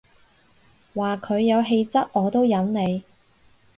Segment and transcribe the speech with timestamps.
[0.95, 3.03] 話佢有氣質我都忍你